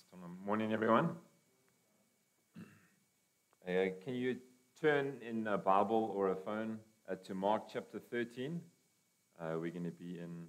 [0.00, 0.38] Tom.
[0.46, 1.10] Morning, everyone.
[3.68, 4.36] Uh, can you
[4.80, 6.78] turn in a Bible or a phone
[7.10, 8.60] uh, to Mark chapter 13?
[9.38, 10.46] Uh, we're going to be in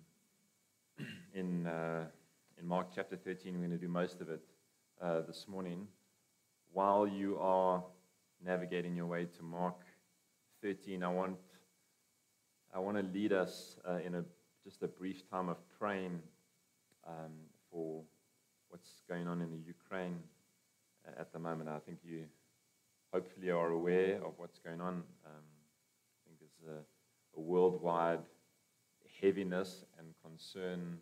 [1.34, 2.06] in uh,
[2.58, 3.54] in Mark chapter 13.
[3.54, 4.42] We're going to do most of it
[5.02, 5.88] uh, this morning.
[6.72, 7.84] While you are
[8.44, 9.82] navigating your way to Mark
[10.62, 11.38] 13, I want
[12.74, 14.24] I want to lead us uh, in a
[14.64, 16.22] just a brief time of praying
[17.06, 17.34] um,
[17.70, 18.04] for
[18.74, 20.18] what's going on in the Ukraine
[21.08, 21.70] uh, at the moment.
[21.70, 22.24] I think you
[23.14, 25.04] hopefully are aware of what's going on.
[25.28, 25.46] Um,
[26.18, 28.24] I think there's a, a, worldwide
[29.22, 30.98] heaviness and concern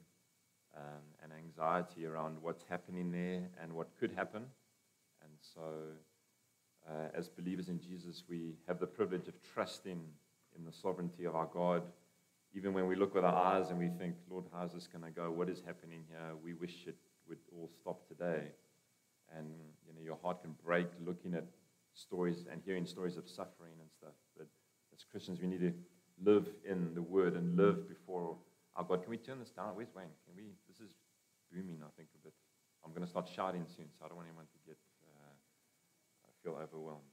[0.75, 4.43] um, and anxiety around what's happening there and what could happen.
[5.23, 5.61] And so,
[6.89, 10.01] uh, as believers in Jesus, we have the privilege of trusting
[10.57, 11.83] in the sovereignty of our God.
[12.53, 15.11] Even when we look with our eyes and we think, Lord, how's this going to
[15.11, 15.31] go?
[15.31, 16.35] What is happening here?
[16.43, 16.97] We wish it
[17.31, 18.51] would all stop today.
[19.31, 19.47] And
[19.87, 21.45] you know, your heart can break looking at
[21.93, 24.15] stories and hearing stories of suffering and stuff.
[24.37, 24.47] But
[24.93, 25.73] as Christians, we need to
[26.21, 28.35] live in the Word and live before
[28.75, 29.03] our God.
[29.03, 29.71] Can we turn this down?
[29.75, 30.11] Where's Wayne?
[30.27, 30.51] Can we?
[30.67, 30.91] This is
[31.51, 32.33] booming, I think, a bit.
[32.83, 35.31] I'm going to start shouting soon, so I don't want anyone to get uh,
[36.43, 37.07] feel overwhelmed.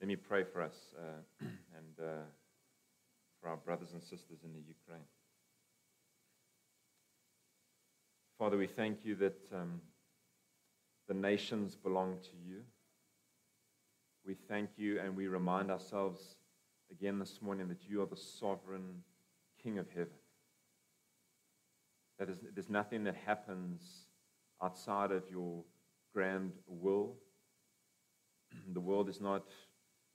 [0.00, 2.28] Let me pray for us uh, and uh,
[3.40, 5.06] for our brothers and sisters in the Ukraine.
[8.38, 9.80] Father, we thank you that um,
[11.08, 12.60] the nations belong to you.
[14.24, 16.36] We thank you and we remind ourselves
[16.88, 19.02] again this morning that you are the sovereign
[19.60, 20.12] King of heaven.
[22.20, 24.04] That is, there's nothing that happens
[24.62, 25.64] outside of your
[26.14, 27.16] grand will.
[28.72, 29.48] The world is not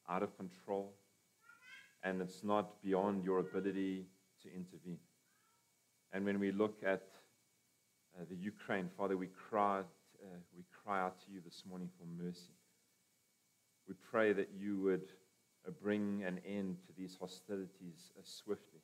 [0.10, 0.94] out of control,
[2.04, 4.06] and it's not beyond your ability
[4.44, 5.00] to intervene.
[6.14, 7.04] And when we look at
[8.16, 12.06] uh, the Ukraine, Father, we cry, uh, we cry out to you this morning for
[12.24, 12.54] mercy.
[13.88, 15.12] We pray that you would
[15.68, 18.82] uh, bring an end to these hostilities uh, swiftly.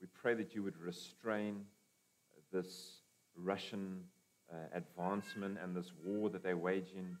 [0.00, 1.64] We pray that you would restrain
[2.36, 3.00] uh, this
[3.36, 4.04] Russian
[4.72, 7.16] advancement and this war that they're waging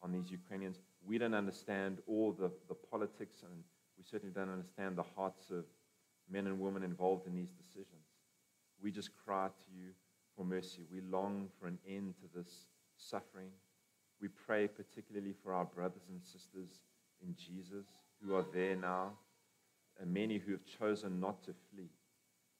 [0.00, 0.78] on these Ukrainians.
[1.06, 3.52] We don't understand all the, the politics, and
[3.98, 5.64] we certainly don't understand the hearts of
[6.30, 8.06] men and women involved in these decisions.
[8.80, 9.90] We just cry to you
[10.38, 10.84] for mercy.
[10.90, 13.48] We long for an end to this suffering.
[14.20, 16.80] We pray particularly for our brothers and sisters
[17.20, 17.86] in Jesus
[18.22, 19.12] who are there now,
[20.00, 21.90] and many who have chosen not to flee,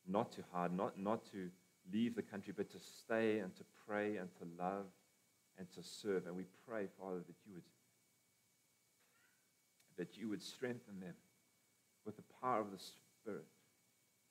[0.07, 1.51] not to hide, not, not to
[1.93, 4.87] leave the country, but to stay and to pray and to love
[5.57, 6.27] and to serve.
[6.27, 7.63] And we pray, Father, that you would
[9.97, 11.15] that you would strengthen them
[12.07, 13.47] with the power of the Spirit,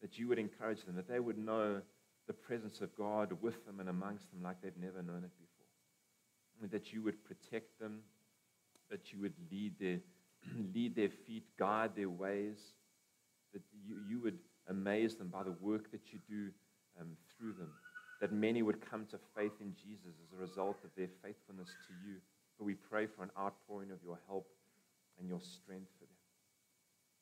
[0.02, 1.82] that you would encourage them, that they would know
[2.28, 6.70] the presence of God with them and amongst them like they've never known it before.
[6.70, 8.00] That you would protect them,
[8.92, 10.00] that you would lead their,
[10.74, 12.58] lead their feet, guide their ways,
[13.54, 16.50] that you, you would amaze them by the work that you do
[17.00, 17.72] um, through them,
[18.20, 21.94] that many would come to faith in Jesus as a result of their faithfulness to
[22.08, 22.16] you.
[22.58, 24.48] But we pray for an outpouring of your help
[25.20, 26.18] and your strength for them.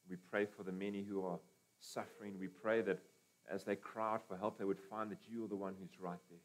[0.09, 1.39] We pray for the many who are
[1.79, 2.35] suffering.
[2.39, 2.99] We pray that
[3.51, 5.99] as they cry out for help, they would find that you are the one who's
[5.99, 6.39] right there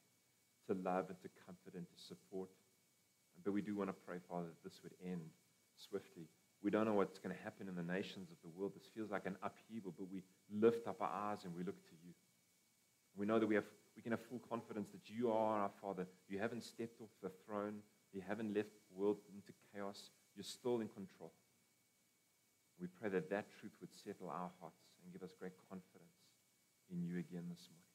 [0.68, 2.50] to love and to comfort and to support.
[3.44, 5.30] But we do want to pray, Father, that this would end
[5.76, 6.28] swiftly.
[6.62, 8.72] We don't know what's going to happen in the nations of the world.
[8.74, 10.22] This feels like an upheaval, but we
[10.52, 12.12] lift up our eyes and we look to you.
[13.16, 13.64] We know that we, have,
[13.96, 16.06] we can have full confidence that you are our Father.
[16.28, 17.76] You haven't stepped off the throne.
[18.12, 20.10] You haven't left the world into chaos.
[20.36, 21.32] You're still in control.
[22.78, 26.19] We pray that that truth would settle our hearts and give us great confidence
[26.92, 27.90] in you again this morning.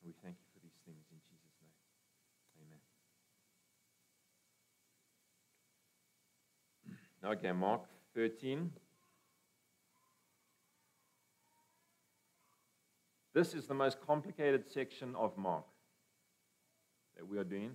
[0.00, 1.76] And we thank you for these things in Jesus' name.
[2.64, 2.80] Amen.
[7.38, 7.82] Okay, Mark
[8.14, 8.72] 13.
[13.32, 15.64] This is the most complicated section of Mark
[17.16, 17.72] that we are doing.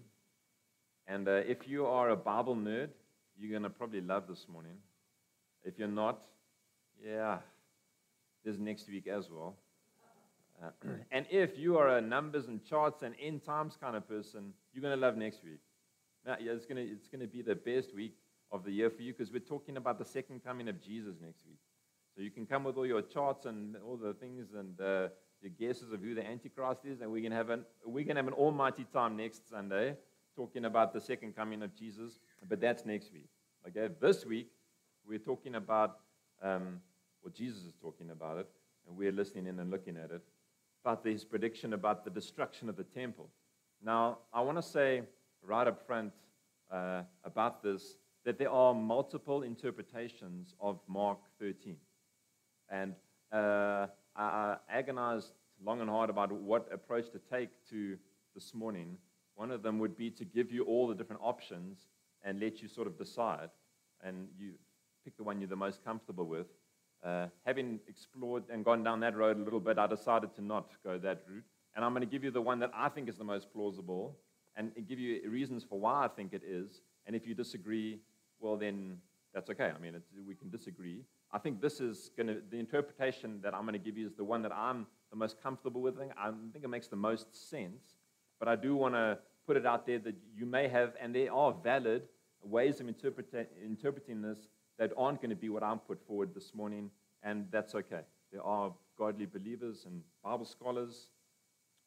[1.08, 2.90] And uh, if you are a Bible nerd,
[3.38, 4.78] you're going to probably love this morning.
[5.64, 6.22] If you're not,
[7.04, 7.38] yeah,
[8.44, 9.56] there's next week as well.
[11.12, 14.82] And if you are a numbers and charts and end times kind of person, you're
[14.82, 15.60] going to love next week.
[16.26, 18.16] Now, yeah, it's going to it's going to be the best week
[18.52, 21.46] of the year for you because we're talking about the second coming of Jesus next
[21.46, 21.60] week.
[22.16, 25.10] So you can come with all your charts and all the things and uh,
[25.42, 28.28] your guesses of who the Antichrist is, and we can have an we can have
[28.28, 29.96] an almighty time next Sunday
[30.36, 32.20] talking about the second coming of Jesus.
[32.48, 33.30] But that's next week.
[33.68, 34.50] Okay, this week
[35.08, 36.00] we're talking about
[36.42, 36.82] um,
[37.24, 38.48] well, Jesus is talking about it,
[38.88, 40.22] and we're listening in and looking at it
[40.86, 43.28] about his prediction about the destruction of the temple.
[43.84, 45.02] Now, I want to say
[45.42, 46.14] right up front
[46.72, 51.78] uh, about this that there are multiple interpretations of Mark 13.
[52.70, 52.94] And
[53.32, 55.32] uh, I, I agonized
[55.64, 57.98] long and hard about what approach to take to
[58.36, 59.00] this morning.
[59.34, 61.88] One of them would be to give you all the different options
[62.24, 63.50] and let you sort of decide,
[64.04, 64.52] and you
[65.04, 66.46] pick the one you're the most comfortable with.
[67.04, 70.72] Uh, having explored and gone down that road a little bit, I decided to not
[70.84, 71.44] go that route.
[71.76, 74.18] And I'm going to give you the one that I think is the most plausible
[74.56, 76.82] and give you reasons for why I think it is.
[77.06, 78.00] And if you disagree,
[78.40, 78.98] well, then
[79.34, 79.72] that's okay.
[79.76, 81.04] I mean, we can disagree.
[81.32, 84.16] I think this is going to, the interpretation that I'm going to give you is
[84.16, 85.96] the one that I'm the most comfortable with.
[86.18, 87.96] I think it makes the most sense.
[88.40, 91.32] But I do want to put it out there that you may have, and there
[91.34, 92.04] are valid
[92.42, 96.90] ways of interpreting this that aren't going to be what I'm put forward this morning,
[97.24, 98.02] and that's okay.
[98.32, 101.08] There are godly believers and Bible scholars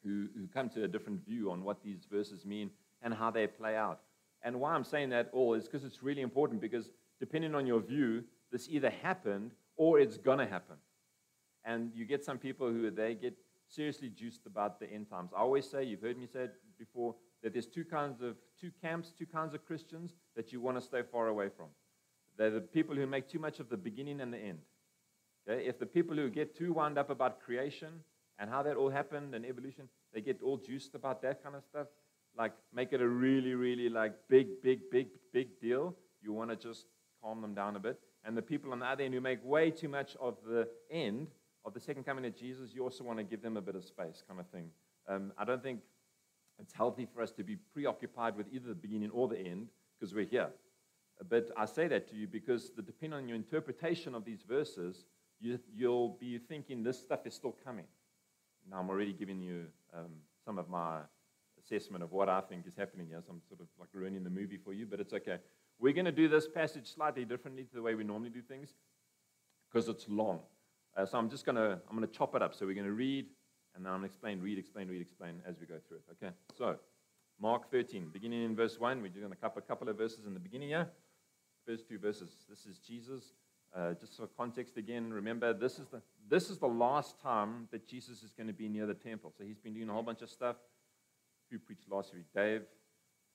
[0.03, 2.71] who, who come to a different view on what these verses mean
[3.03, 4.01] and how they play out.
[4.43, 7.81] And why I'm saying that all is because it's really important because depending on your
[7.81, 10.77] view, this either happened or it's going to happen.
[11.65, 13.37] And you get some people who they get
[13.69, 15.31] seriously juiced about the end times.
[15.37, 18.71] I always say, you've heard me say it before, that there's two kinds of two
[18.81, 21.67] camps, two kinds of Christians that you want to stay far away from.
[22.39, 24.61] They're the people who make too much of the beginning and the end.
[25.49, 25.67] Okay?
[25.67, 27.89] If the people who get too wound up about creation
[28.39, 31.65] and how that all happened and evolution, they get all juiced about that kind of
[31.65, 31.89] stuff,
[32.39, 35.97] like make it a really, really like big, big, big, big deal.
[36.23, 36.87] You want to just
[37.23, 37.99] calm them down a bit.
[38.25, 41.29] And the people on the other end who make way too much of the end
[41.65, 43.85] of the second coming of Jesus, you also want to give them a bit of
[43.85, 44.71] space, kind of thing.
[45.09, 45.81] Um, I don't think
[46.61, 49.69] it's healthy for us to be preoccupied with either the beginning or the end
[49.99, 50.49] because we're here.
[51.29, 55.05] But I say that to you because the, depending on your interpretation of these verses,
[55.41, 57.87] you, will be thinking this stuff is still coming.
[58.71, 60.11] Now, I'm already giving you um,
[60.45, 60.99] some of my
[61.63, 63.21] assessment of what I think is happening here.
[63.25, 65.39] So I'm sort of like ruining the movie for you, but it's okay.
[65.79, 68.75] We're going to do this passage slightly differently to the way we normally do things
[69.71, 70.41] because it's long.
[70.97, 72.55] Uh, so I'm just going to I'm going to chop it up.
[72.55, 73.27] So we're going to read,
[73.75, 76.25] and then I'm going to explain, read, explain, read, explain as we go through it.
[76.25, 76.35] Okay.
[76.57, 76.77] So
[77.41, 79.01] Mark 13, beginning in verse 1.
[79.01, 80.89] We're doing a couple, a couple of verses in the beginning here.
[81.69, 82.31] First two verses.
[82.49, 83.35] This is Jesus.
[83.77, 87.87] Uh, just for context again, remember this is the this is the last time that
[87.87, 89.35] Jesus is going to be near the temple.
[89.37, 90.57] So he's been doing a whole bunch of stuff.
[91.51, 92.25] Who preached last week?
[92.35, 92.63] Dave,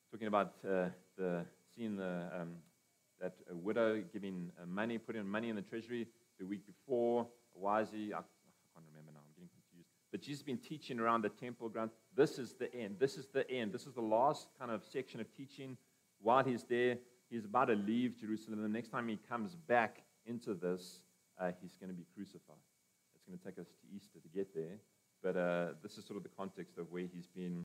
[0.09, 1.45] talking about uh, the
[1.75, 2.55] seeing the um,
[3.21, 6.07] that widow giving uh, money, putting money in the treasury
[6.39, 7.27] the week before.
[7.53, 7.61] He?
[7.61, 9.19] I, I can't remember now.
[9.19, 9.89] I'm getting confused.
[10.11, 11.91] But Jesus has been teaching around the temple ground.
[12.15, 12.95] This is the end.
[12.97, 13.71] This is the end.
[13.71, 15.77] This is the last kind of section of teaching.
[16.19, 16.97] While he's there,
[17.33, 18.61] he's about to leave Jerusalem.
[18.61, 20.99] The next time he comes back into this,
[21.39, 22.55] uh, he's going to be crucified.
[23.15, 24.77] It's going to take us to Easter to get there.
[25.23, 27.63] But uh, this is sort of the context of where he's been.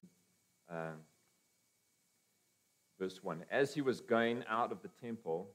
[0.70, 0.96] Uh,
[2.98, 5.50] verse 1 As he was going out of the temple,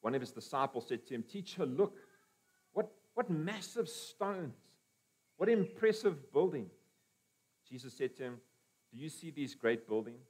[0.00, 1.96] one of his disciples said to him, Teacher, look,
[2.72, 4.54] what, what massive stones!
[5.36, 6.72] What impressive buildings!
[7.68, 8.36] Jesus said to him,
[8.92, 10.26] Do you see these great buildings?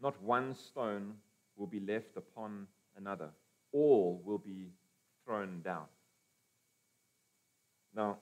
[0.00, 1.14] Not one stone
[1.56, 2.66] will be left upon
[2.96, 3.30] another,
[3.72, 4.70] all will be
[5.24, 5.84] thrown down.
[7.94, 8.18] Now,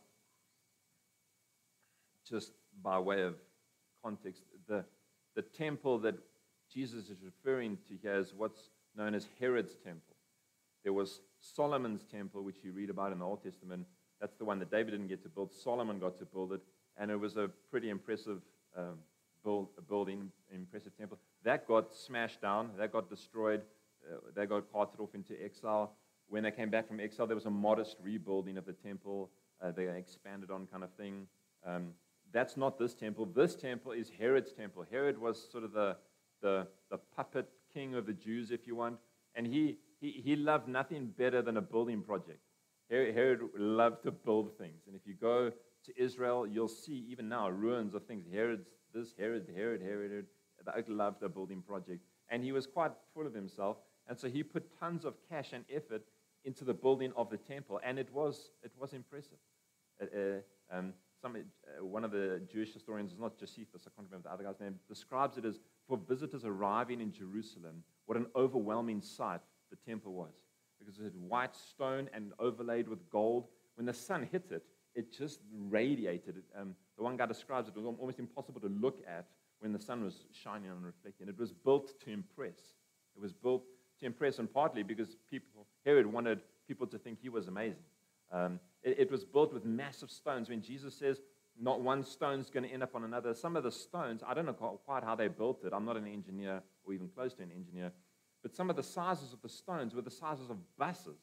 [2.29, 2.53] just
[2.83, 3.35] by way of
[4.03, 4.85] context, the,
[5.35, 6.15] the temple that
[6.73, 10.15] Jesus is referring to here is what's known as Herod's temple.
[10.83, 13.87] There was Solomon's temple, which you read about in the Old Testament.
[14.21, 15.53] That's the one that David didn't get to build.
[15.53, 16.61] Solomon got to build it,
[16.97, 18.41] and it was a pretty impressive
[18.77, 18.99] um,
[19.45, 21.19] build, building, impressive temple.
[21.45, 22.71] That got smashed down.
[22.79, 23.63] That got destroyed.
[24.11, 25.93] Uh, they got carted off into exile.
[26.29, 29.31] When they came back from exile, there was a modest rebuilding of the temple.
[29.63, 31.27] Uh, they expanded on kind of thing.
[31.65, 31.91] Um,
[32.33, 33.27] that's not this temple.
[33.27, 34.85] This temple is Herod's temple.
[34.91, 35.97] Herod was sort of the,
[36.43, 38.97] the, the puppet king of the Jews, if you want.
[39.37, 42.41] And he, he, he loved nothing better than a building project.
[42.91, 44.83] Herod loved to build things.
[44.87, 45.51] And if you go
[45.85, 48.27] to Israel, you'll see even now ruins of things.
[48.31, 50.89] Herod's this, Herod, Herod, Herod, Herod.
[50.89, 52.01] Loved a building project.
[52.31, 53.77] And he was quite full of himself.
[54.09, 56.03] And so he put tons of cash and effort
[56.45, 57.81] into the building of the temple.
[57.85, 59.39] And it was, it was impressive.
[60.01, 64.09] Uh, uh, um, some, uh, one of the Jewish historians, is not Josephus, I can't
[64.11, 65.59] remember the other guy's name, describes it as
[65.89, 70.33] for visitors arriving in Jerusalem, what an overwhelming sight the temple was.
[70.79, 73.49] Because it had white stone and overlaid with gold.
[73.77, 76.43] When the sun hit it, it just radiated.
[76.59, 79.27] Um, the one guy describes it, it was almost impossible to look at
[79.61, 81.29] when the sun was shining and reflecting.
[81.29, 82.59] It was built to impress.
[83.15, 83.65] It was built
[84.01, 87.85] to impress, and partly because people, Herod wanted people to think he was amazing.
[88.33, 90.49] Um, it, it, was built with massive stones.
[90.49, 91.21] When Jesus says
[91.61, 94.35] not one stone is going to end up on another, some of the stones, I
[94.35, 95.73] don't know quite how they built it.
[95.73, 96.63] I'm not an engineer.
[96.85, 97.93] or even close to an engineer.
[98.43, 101.21] But some of the sizes of the stones were the sizes of buses.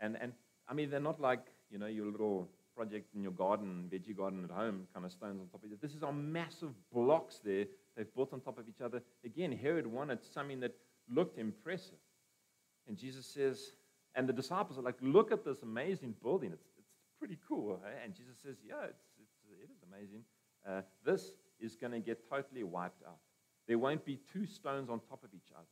[0.00, 0.32] And, and
[0.68, 2.48] I mean, they're not like, you know, your little
[2.80, 5.76] project in your garden, veggie garden at home, kind of stones on top of each
[5.76, 5.86] other.
[5.86, 9.02] This is on massive blocks there they've built on top of each other.
[9.22, 10.74] Again, Herod wanted something that
[11.14, 11.98] looked impressive.
[12.88, 13.72] And Jesus says,
[14.14, 16.52] and the disciples are like, look at this amazing building.
[16.54, 17.78] It's, it's pretty cool.
[17.84, 18.04] Eh?
[18.04, 20.22] And Jesus says, yeah, it's, it's, it is amazing.
[20.66, 23.18] Uh, this is going to get totally wiped out.
[23.68, 25.66] There won't be two stones on top of each other.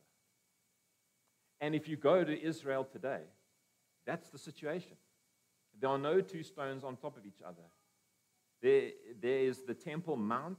[1.59, 3.21] And if you go to Israel today,
[4.05, 4.95] that's the situation.
[5.79, 7.63] There are no two stones on top of each other.
[8.61, 10.57] There, there is the Temple Mount.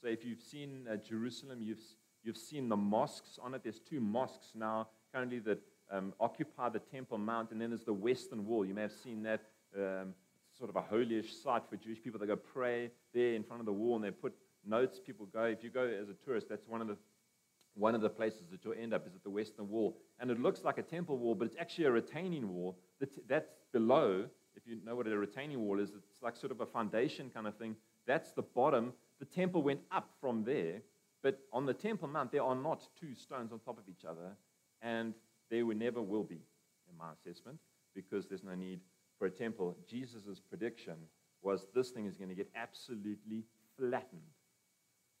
[0.00, 1.80] So if you've seen uh, Jerusalem, you've,
[2.22, 3.62] you've seen the mosques on it.
[3.62, 7.92] There's two mosques now currently that um, occupy the Temple Mount, and then there's the
[7.92, 8.64] Western Wall.
[8.64, 9.42] You may have seen that.
[9.76, 10.14] Um,
[10.56, 12.20] sort of a holyish site for Jewish people.
[12.20, 14.34] They go pray there in front of the wall, and they put
[14.64, 15.00] notes.
[15.04, 15.44] People go.
[15.44, 16.96] If you go as a tourist, that's one of the
[17.76, 20.38] one of the places that you'll end up is at the Western Wall, and it
[20.38, 22.78] looks like a temple wall, but it's actually a retaining wall.
[23.28, 24.26] That's below.
[24.56, 27.46] If you know what a retaining wall is, it's like sort of a foundation kind
[27.46, 27.76] of thing.
[28.06, 28.92] That's the bottom.
[29.18, 30.82] The temple went up from there,
[31.22, 34.36] but on the Temple Mount, there are not two stones on top of each other,
[34.82, 35.14] and
[35.50, 36.40] there never will be,
[36.90, 37.58] in my assessment,
[37.94, 38.80] because there's no need
[39.18, 39.76] for a temple.
[39.88, 40.96] Jesus' prediction
[41.42, 43.44] was this thing is going to get absolutely
[43.78, 44.20] flattened.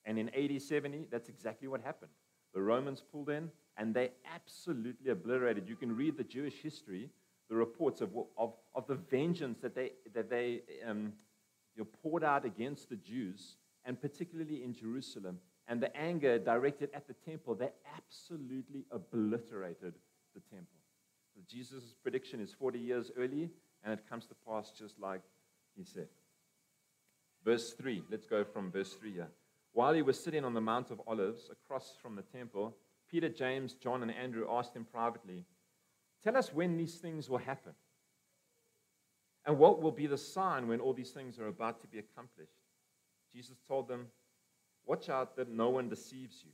[0.04, 2.10] And in AD 70, that's exactly what happened.
[2.52, 5.68] The Romans pulled in and they absolutely obliterated.
[5.68, 7.10] You can read the Jewish history,
[7.48, 11.12] the reports of, of, of the vengeance that they, that they um,
[11.76, 16.90] you know, poured out against the Jews, and particularly in Jerusalem, and the anger directed
[16.94, 17.54] at the temple.
[17.54, 19.94] They absolutely obliterated
[20.34, 20.78] the temple.
[21.34, 23.50] So Jesus' prediction is 40 years early,
[23.82, 25.22] and it comes to pass just like
[25.76, 26.08] he said.
[27.44, 29.28] Verse 3, let's go from verse 3 here.
[29.72, 32.76] While he was sitting on the Mount of Olives across from the temple,
[33.10, 35.44] Peter, James, John, and Andrew asked him privately,
[36.24, 37.74] Tell us when these things will happen.
[39.46, 42.56] And what will be the sign when all these things are about to be accomplished?
[43.34, 44.06] Jesus told them,
[44.86, 46.50] Watch out that no one deceives you.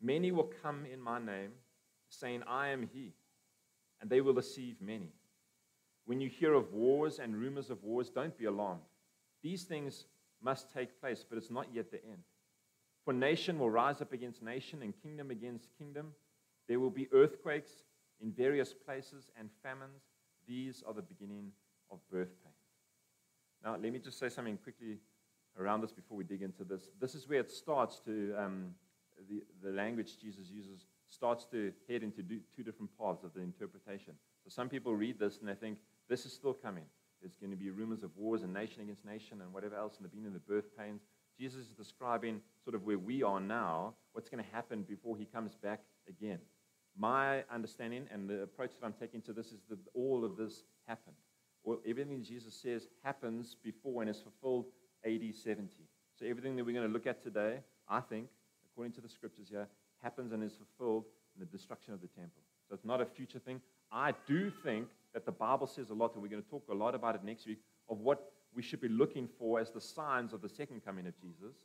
[0.00, 1.52] Many will come in my name,
[2.08, 3.14] saying, I am he,
[4.00, 5.12] and they will deceive many.
[6.04, 8.82] When you hear of wars and rumors of wars, don't be alarmed.
[9.42, 10.06] These things
[10.42, 12.22] must take place, but it's not yet the end.
[13.04, 16.12] For nation will rise up against nation and kingdom against kingdom.
[16.68, 17.70] There will be earthquakes
[18.24, 20.02] in various places and famines.
[20.48, 21.52] These are the beginning
[21.90, 22.56] of birth pains.
[23.62, 24.98] Now, let me just say something quickly
[25.58, 26.88] around this before we dig into this.
[27.00, 28.74] This is where it starts to, um,
[29.28, 34.14] the, the language Jesus uses starts to head into two different paths of the interpretation.
[34.42, 35.78] So some people read this and they think,
[36.08, 36.84] this is still coming.
[37.20, 40.02] There's going to be rumors of wars and nation against nation and whatever else in
[40.02, 41.02] the beginning of the birth pains.
[41.38, 45.24] Jesus is describing sort of where we are now, what's going to happen before he
[45.24, 46.38] comes back again.
[46.96, 50.62] My understanding and the approach that I'm taking to this is that all of this
[50.86, 51.16] happened.
[51.64, 54.66] Well, everything Jesus says happens before and is fulfilled
[55.04, 55.70] AD 70.
[56.18, 57.58] So everything that we're going to look at today,
[57.88, 58.28] I think,
[58.70, 59.66] according to the scriptures here,
[60.02, 62.42] happens and is fulfilled in the destruction of the temple.
[62.68, 63.60] So it's not a future thing.
[63.90, 66.74] I do think that the Bible says a lot, and we're going to talk a
[66.74, 67.58] lot about it next week,
[67.88, 71.18] of what we should be looking for as the signs of the second coming of
[71.20, 71.56] Jesus.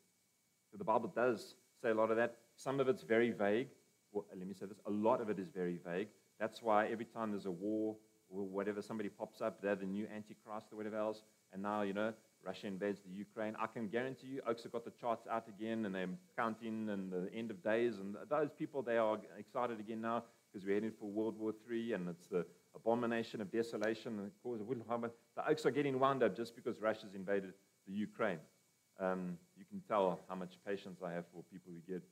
[0.71, 2.37] So the Bible does say a lot of that.
[2.55, 3.67] Some of it's very vague.
[4.11, 6.07] Well, let me say this a lot of it is very vague.
[6.39, 7.95] That's why every time there's a war
[8.29, 11.23] or whatever, somebody pops up, they're the new Antichrist or whatever else.
[11.51, 12.13] And now, you know,
[12.45, 13.55] Russia invades the Ukraine.
[13.59, 17.11] I can guarantee you, Oaks have got the charts out again and they're counting and
[17.11, 17.97] the end of days.
[17.97, 21.93] And those people, they are excited again now because we're heading for World War III
[21.93, 25.05] and it's the abomination of desolation and the cause of Wilhelm.
[25.35, 27.53] The oaks are getting wound up just because Russia's invaded
[27.87, 28.39] the Ukraine.
[28.99, 32.03] Um, you can tell how much patience I have for people who get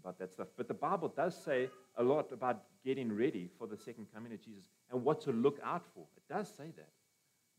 [0.00, 0.48] about that stuff.
[0.56, 4.42] But the Bible does say a lot about getting ready for the second coming of
[4.42, 6.04] Jesus and what to look out for.
[6.16, 6.88] It does say that.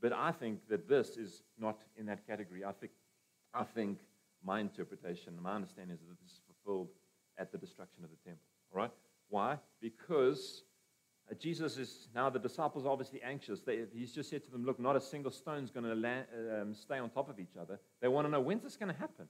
[0.01, 2.65] But I think that this is not in that category.
[2.65, 2.91] I think,
[3.53, 3.99] I think
[4.43, 6.89] my interpretation, my understanding is that this is fulfilled
[7.37, 8.45] at the destruction of the temple.
[8.73, 8.91] All right?
[9.29, 9.57] Why?
[9.79, 10.63] Because
[11.29, 13.61] uh, Jesus is now, the disciples are obviously anxious.
[13.61, 16.73] They, he's just said to them, Look, not a single stone is going to um,
[16.73, 17.79] stay on top of each other.
[18.01, 19.27] They want to know, when's this going to happen?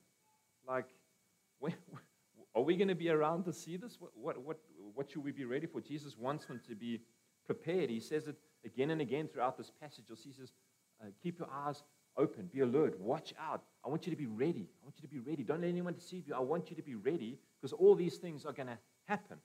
[2.71, 3.97] We going to be around to see this?
[3.99, 4.57] What, what, what,
[4.95, 5.81] what should we be ready for?
[5.81, 7.01] Jesus wants them to be
[7.45, 7.89] prepared.
[7.89, 10.05] He says it again and again throughout this passage.
[10.23, 10.53] He says,
[11.01, 11.83] uh, Keep your eyes
[12.15, 13.63] open, be alert, watch out.
[13.85, 14.69] I want you to be ready.
[14.81, 15.43] I want you to be ready.
[15.43, 16.33] Don't let anyone deceive you.
[16.33, 19.39] I want you to be ready because all these things are going to happen.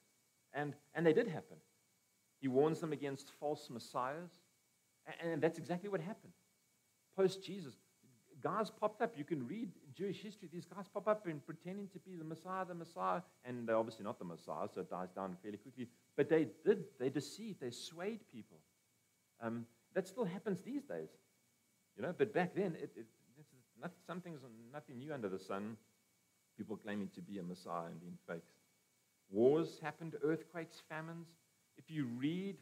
[0.54, 1.56] And, and they did happen.
[2.40, 4.30] He warns them against false messiahs.
[5.20, 6.32] And, and that's exactly what happened.
[7.16, 7.74] Post Jesus,
[8.46, 9.12] guys popped up.
[9.16, 10.48] You can read Jewish history.
[10.52, 14.04] These guys pop up and pretending to be the Messiah, the Messiah, and they're obviously
[14.04, 15.88] not the Messiah, so it dies down fairly quickly.
[16.16, 16.84] But they did.
[17.00, 17.60] They deceived.
[17.60, 18.58] They swayed people.
[19.40, 21.08] Um, that still happens these days,
[21.96, 22.14] you know.
[22.16, 23.06] But back then, it, it,
[23.80, 24.40] not, something's
[24.72, 25.76] nothing new under the sun.
[26.56, 28.52] People claiming to be a Messiah and being fakes.
[29.28, 31.26] Wars happened, earthquakes, famines.
[31.76, 32.56] If you read,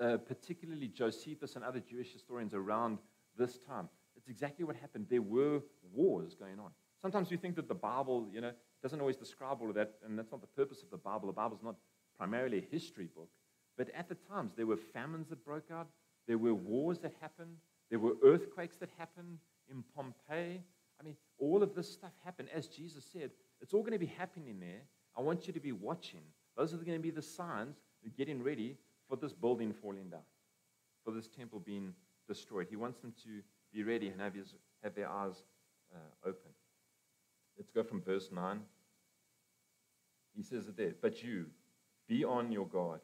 [0.00, 2.98] uh, particularly Josephus and other Jewish historians around
[3.38, 3.88] this time,
[4.24, 5.06] it's exactly what happened.
[5.10, 5.60] There were
[5.92, 6.70] wars going on.
[7.02, 8.52] Sometimes we think that the Bible, you know,
[8.82, 11.26] doesn't always describe all of that, and that's not the purpose of the Bible.
[11.26, 11.76] The Bible is not
[12.16, 13.28] primarily a history book.
[13.76, 15.88] But at the times, there were famines that broke out,
[16.26, 17.56] there were wars that happened,
[17.90, 19.38] there were earthquakes that happened
[19.70, 20.62] in Pompeii.
[20.98, 22.48] I mean, all of this stuff happened.
[22.54, 24.80] As Jesus said, it's all going to be happening there.
[25.16, 26.22] I want you to be watching.
[26.56, 27.76] Those are going to be the signs
[28.16, 28.76] getting ready
[29.08, 30.20] for this building falling down,
[31.04, 31.92] for this temple being
[32.28, 32.68] destroyed.
[32.70, 33.42] He wants them to
[33.74, 35.42] be ready and have, his, have their eyes
[35.92, 36.50] uh, open.
[37.58, 38.60] Let's go from verse 9.
[40.36, 41.46] He says it there, but you,
[42.08, 43.00] be on your guard.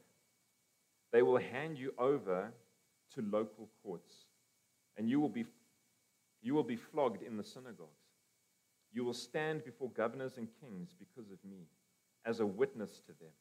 [1.12, 2.52] They will hand you over
[3.14, 4.12] to local courts,
[4.96, 5.44] and you will be,
[6.42, 7.90] you will be flogged in the synagogues.
[8.92, 11.66] You will stand before governors and kings because of me,
[12.24, 13.32] as a witness to them.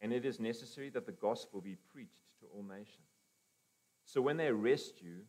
[0.00, 3.06] And it is necessary that the gospel be preached to all nations.
[4.04, 5.20] So when they arrest you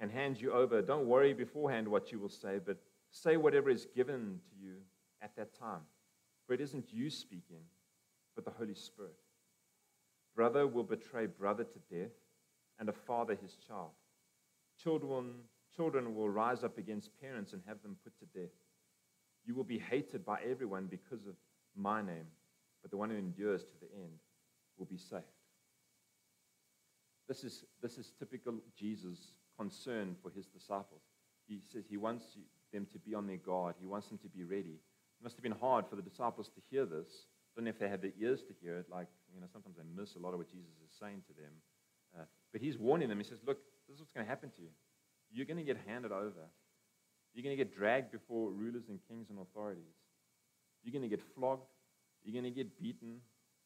[0.00, 2.78] and hand you over, don't worry beforehand what you will say, but
[3.10, 4.74] say whatever is given to you
[5.22, 5.82] at that time.
[6.46, 7.62] For it isn't you speaking,
[8.34, 9.14] but the Holy Spirit.
[10.34, 12.10] Brother will betray brother to death,
[12.78, 13.90] and a father his child.
[14.82, 15.32] Children,
[15.76, 18.50] children will rise up against parents and have them put to death.
[19.44, 21.36] You will be hated by everyone because of
[21.76, 22.26] my name,
[22.82, 24.18] but the one who endures to the end
[24.76, 25.22] will be saved.
[27.28, 31.02] This is, this is typical Jesus' concern for his disciples.
[31.46, 32.24] He says he wants
[32.72, 34.78] them to be on their guard, he wants them to be ready.
[35.20, 37.88] It must have been hard for the disciples to hear this don't know if they
[37.88, 38.86] have the ears to hear it.
[38.90, 41.52] Like, you know, sometimes they miss a lot of what Jesus is saying to them.
[42.18, 43.18] Uh, but he's warning them.
[43.18, 44.70] He says, look, this is what's going to happen to you.
[45.30, 46.50] You're going to get handed over.
[47.32, 49.94] You're going to get dragged before rulers and kings and authorities.
[50.82, 51.66] You're going to get flogged.
[52.22, 53.18] You're going to get beaten.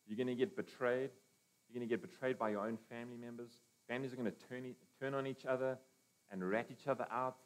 [0.06, 1.10] You're going to get betrayed.
[1.68, 3.52] You're going to get betrayed by your own family members.
[3.88, 5.78] Families are going to turn, turn on each other
[6.30, 7.36] and rat each other out.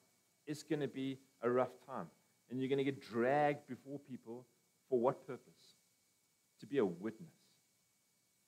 [0.47, 2.07] It's going to be a rough time.
[2.51, 4.45] And you're going to get dragged before people
[4.91, 5.77] for what purpose?
[6.63, 7.35] to be a witness.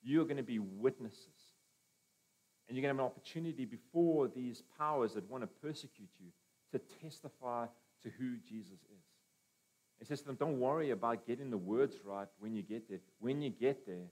[0.01, 1.27] You're going to be witnesses.
[2.67, 6.31] And you're going to have an opportunity before these powers that want to persecute you
[6.71, 7.67] to testify
[8.03, 9.05] to who Jesus is.
[9.99, 12.99] It says to them, don't worry about getting the words right when you get there.
[13.19, 14.07] When you get there,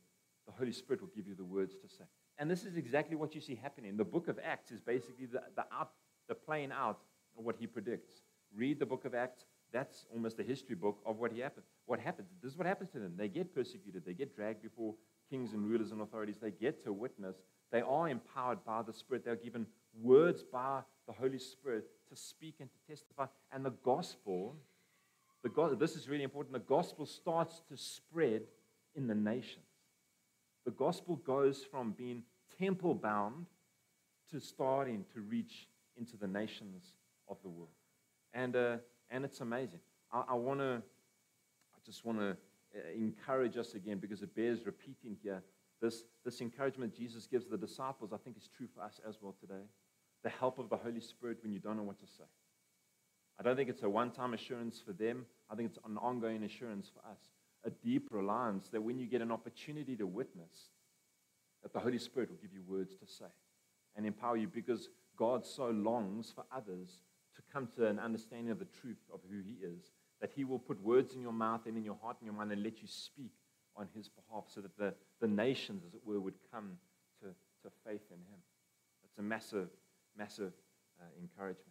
[0.45, 2.03] the Holy Spirit will give you the words to say.
[2.39, 3.97] And this is exactly what you see happening.
[3.97, 5.91] The book of Acts is basically the, the, out,
[6.27, 6.99] the playing out
[7.37, 8.21] of what he predicts.
[8.55, 11.65] Read the book of Acts, that's almost a history book of what he happened.
[11.85, 12.29] What happens?
[12.41, 13.13] This is what happens to them.
[13.17, 14.03] They get persecuted.
[14.05, 14.93] They get dragged before
[15.29, 16.37] kings and rulers and authorities.
[16.39, 17.35] They get to witness.
[17.71, 19.25] They are empowered by the Spirit.
[19.25, 19.65] They're given
[19.99, 23.25] words by the Holy Spirit to speak and to testify.
[23.51, 24.55] And the gospel,
[25.41, 26.53] the go- this is really important.
[26.53, 28.43] The gospel starts to spread
[28.95, 29.65] in the nations.
[30.65, 32.23] The gospel goes from being
[32.57, 33.47] temple bound
[34.31, 36.95] to starting to reach into the nations
[37.27, 37.69] of the world.
[38.33, 38.77] And uh,
[39.13, 39.79] and it's amazing.
[40.11, 40.81] I, I want to,
[41.75, 45.43] I just want to uh, encourage us again because it bears repeating here.
[45.81, 49.35] This, this encouragement Jesus gives the disciples, I think, is true for us as well
[49.39, 49.65] today.
[50.23, 52.23] The help of the Holy Spirit when you don't know what to say.
[53.39, 55.25] I don't think it's a one time assurance for them.
[55.49, 57.19] I think it's an ongoing assurance for us.
[57.65, 60.69] A deep reliance that when you get an opportunity to witness,
[61.61, 63.31] that the Holy Spirit will give you words to say
[63.95, 66.99] and empower you because God so longs for others
[67.35, 70.59] to come to an understanding of the truth of who He is, that He will
[70.59, 72.87] put words in your mouth and in your heart and your mind and let you
[72.87, 73.31] speak
[73.75, 76.77] on His behalf so that the, the nations, as it were, would come
[77.21, 78.39] to, to faith in Him.
[79.05, 79.69] It's a massive,
[80.17, 80.53] massive
[80.99, 81.69] uh, encouragement.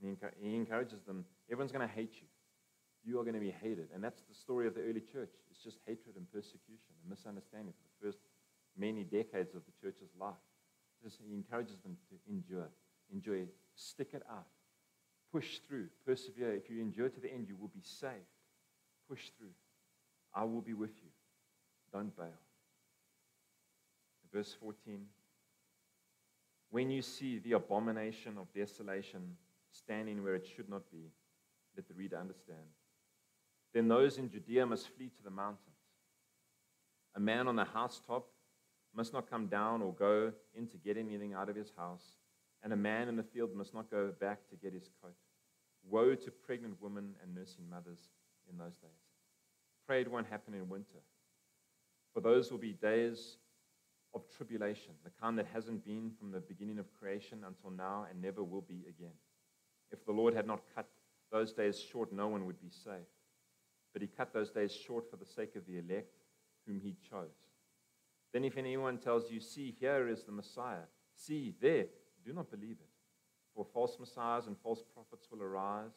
[0.00, 0.14] He,
[0.48, 2.26] he encourages them everyone's going to hate you.
[3.04, 3.88] You are going to be hated.
[3.94, 5.30] And that's the story of the early church.
[5.50, 8.18] It's just hatred and persecution and misunderstanding for the first
[8.76, 10.40] many decades of the church's life.
[11.02, 12.70] Just, he encourages them to endure,
[13.12, 14.46] enjoy, stick it out,
[15.34, 16.54] Push through, persevere.
[16.54, 18.38] If you endure to the end, you will be saved.
[19.08, 19.50] Push through.
[20.32, 21.10] I will be with you.
[21.92, 22.38] Don't bail.
[24.32, 25.00] Verse 14
[26.70, 29.36] When you see the abomination of desolation
[29.72, 31.10] standing where it should not be,
[31.74, 32.70] let the reader understand.
[33.74, 35.58] Then those in Judea must flee to the mountains.
[37.16, 38.26] A man on the housetop
[38.94, 42.16] must not come down or go in to get anything out of his house
[42.64, 45.14] and a man in the field must not go back to get his coat.
[45.86, 48.08] Woe to pregnant women and nursing mothers
[48.50, 48.90] in those days.
[49.86, 51.02] Pray it won't happen in winter.
[52.14, 53.36] For those will be days
[54.14, 58.22] of tribulation, the kind that hasn't been from the beginning of creation until now and
[58.22, 59.12] never will be again.
[59.92, 60.88] If the Lord had not cut
[61.30, 63.13] those days short, no one would be saved.
[63.94, 66.12] But he cut those days short for the sake of the elect
[66.66, 67.30] whom he chose.
[68.32, 71.86] Then, if anyone tells you, See, here is the Messiah, see, there,
[72.26, 72.88] do not believe it.
[73.54, 75.92] For false messiahs and false prophets will arise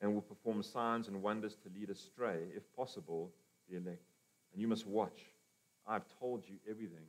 [0.00, 3.32] and will perform signs and wonders to lead astray, if possible,
[3.68, 4.02] the elect.
[4.52, 5.20] And you must watch.
[5.86, 7.06] I've told you everything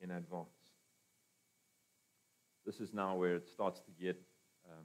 [0.00, 0.48] in advance.
[2.66, 4.20] This is now where it starts to get
[4.70, 4.84] um,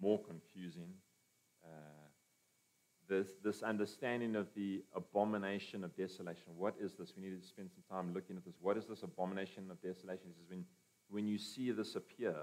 [0.00, 0.88] more confusing.
[1.64, 1.97] Uh,
[3.08, 6.52] this, this understanding of the abomination of desolation.
[6.56, 7.12] What is this?
[7.16, 8.56] We need to spend some time looking at this.
[8.60, 10.26] What is this abomination of desolation?
[10.26, 10.64] He says, when,
[11.08, 12.34] when you see this appear,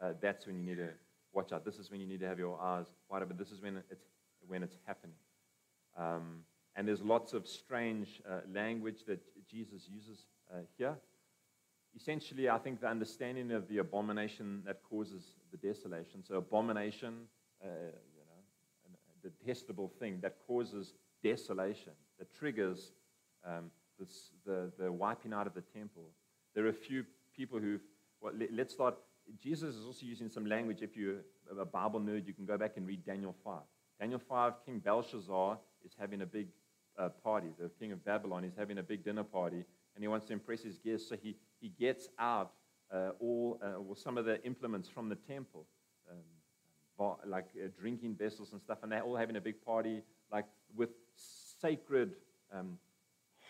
[0.00, 0.90] uh, that's when you need to
[1.32, 1.64] watch out.
[1.64, 3.36] This is when you need to have your eyes wide open.
[3.36, 4.04] This is when it's,
[4.46, 5.16] when it's happening.
[5.96, 6.40] Um,
[6.74, 10.94] and there's lots of strange uh, language that Jesus uses uh, here.
[11.94, 16.22] Essentially, I think the understanding of the abomination that causes the desolation.
[16.22, 17.14] So, abomination,
[17.64, 22.92] uh, you know, a detestable thing that causes desolation, that triggers
[23.46, 26.04] um, this, the, the wiping out of the temple.
[26.54, 27.78] There are a few people who,
[28.20, 28.96] well, let, let's start.
[29.42, 30.82] Jesus is also using some language.
[30.82, 31.20] If you're
[31.58, 33.60] a Bible nerd, you can go back and read Daniel 5.
[34.00, 36.48] Daniel 5, King Belshazzar is having a big
[36.98, 37.48] uh, party.
[37.58, 40.62] The king of Babylon is having a big dinner party, and he wants to impress
[40.62, 41.08] his guests.
[41.08, 42.52] So he, he gets out
[42.92, 45.66] uh, all uh, well, some of the implements from the temple,
[46.10, 46.18] um,
[47.26, 50.90] like uh, drinking vessels and stuff, and they're all having a big party, like with
[51.60, 52.14] sacred,
[52.52, 52.78] um,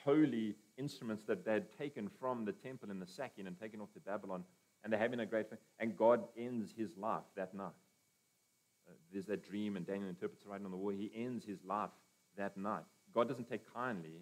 [0.04, 3.92] holy instruments that they had taken from the temple in the sacking and taken off
[3.94, 4.44] to Babylon,
[4.82, 5.46] and they're having a great.
[5.78, 7.72] And God ends his life that night.
[8.88, 10.90] Uh, there's that dream, and Daniel interprets it right on the wall.
[10.90, 11.90] He ends his life
[12.36, 12.84] that night.
[13.14, 14.20] God doesn't take kindly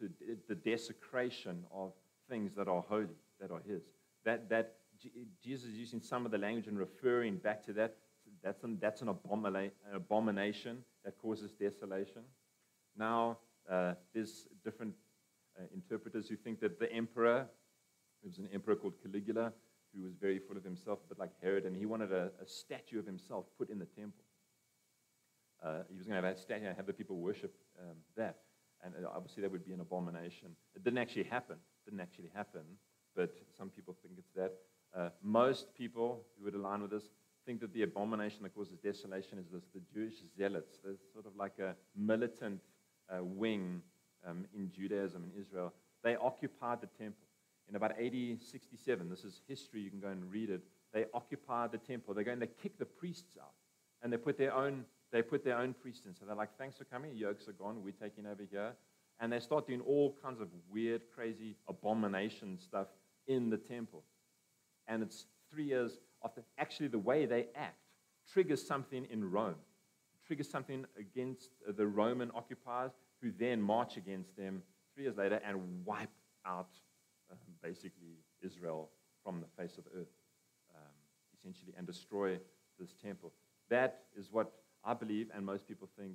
[0.00, 0.08] to
[0.48, 1.92] the desecration of
[2.28, 3.82] things that are holy, that are His.
[4.24, 4.74] That, that
[5.42, 7.96] Jesus is using some of the language and referring back to that.
[8.48, 9.10] That's an, that's an,
[9.92, 12.22] abomination that causes desolation.
[12.96, 13.36] Now,
[13.70, 14.94] uh, there's different
[15.58, 17.46] uh, interpreters who think that the emperor,
[18.22, 19.52] there was an emperor called Caligula,
[19.94, 22.98] who was very full of himself, but like Herod, and he wanted a, a statue
[22.98, 24.24] of himself put in the temple.
[25.62, 28.38] Uh, he was going to have a statue and have the people worship um, that.
[28.82, 30.56] And uh, obviously, that would be an abomination.
[30.74, 31.56] It didn't actually happen.
[31.56, 32.62] It didn't actually happen,
[33.14, 34.54] but some people think it's that.
[34.96, 37.10] Uh, most people who would align with this
[37.48, 40.80] think that the abomination that causes desolation is this the Jewish zealots.
[40.84, 42.60] There's sort of like a militant
[43.08, 43.80] uh, wing
[44.28, 45.72] um, in Judaism in Israel.
[46.04, 47.26] They occupied the temple.
[47.70, 50.60] In about 80, 67, this is history, you can go and read it.
[50.92, 52.12] They occupied the temple.
[52.12, 53.54] They go and they kick the priests out.
[54.02, 56.14] And they put their own they put their own priest in.
[56.14, 57.16] So they're like, thanks for coming.
[57.16, 57.82] Yokes are gone.
[57.82, 58.72] We're taking over here.
[59.20, 62.88] And they start doing all kinds of weird, crazy abomination stuff
[63.26, 64.04] in the temple.
[64.86, 66.42] And it's three years after.
[66.58, 67.78] Actually, the way they act
[68.30, 69.54] triggers something in Rome,
[70.26, 74.62] triggers something against the Roman occupiers who then march against them
[74.94, 76.10] three years later and wipe
[76.46, 76.68] out
[77.30, 78.90] uh, basically Israel
[79.24, 80.14] from the face of the earth,
[80.74, 80.92] um,
[81.36, 82.38] essentially, and destroy
[82.78, 83.32] this temple.
[83.70, 84.52] That is what
[84.84, 86.12] I believe, and most people think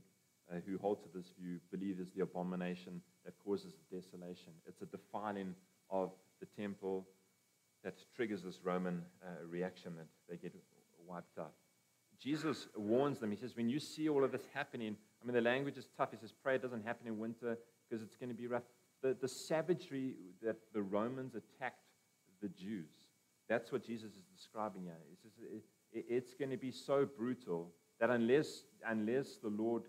[0.52, 4.54] uh, who hold to this view, believe is the abomination that causes desolation.
[4.66, 5.56] It's a defiling
[5.89, 7.08] of the temple
[7.84, 10.56] that triggers this Roman uh, reaction that they get
[11.06, 11.54] wiped out.
[12.19, 13.32] Jesus warns them.
[13.32, 16.12] He says, when you see all of this happening, I mean, the language is tough.
[16.12, 17.58] He says, pray it doesn't happen in winter
[17.89, 18.63] because it's going to be rough.
[19.02, 21.82] The, the savagery that the Romans attacked
[22.41, 22.93] the Jews,
[23.50, 24.93] that's what Jesus is describing here.
[25.10, 25.32] He says,
[25.91, 29.84] it, it's going to be so brutal that unless, unless the Lord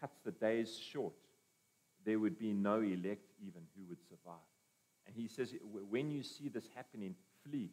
[0.00, 1.14] cuts the days short,
[2.04, 4.38] there would be no elect even who would survive.
[5.06, 5.52] And he says,
[5.90, 7.14] when you see this happening,
[7.48, 7.70] flee.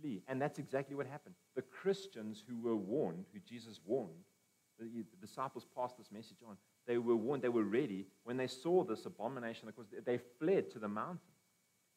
[0.00, 0.22] Flee.
[0.28, 1.34] And that's exactly what happened.
[1.54, 4.24] The Christians who were warned, who Jesus warned,
[4.78, 6.56] the, disciples passed this message on.
[6.86, 8.06] They were warned, they were ready.
[8.24, 11.20] When they saw this abomination, of course, they fled to the mountain.